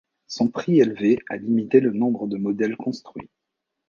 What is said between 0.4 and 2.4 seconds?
prix élevé a limité le nombre de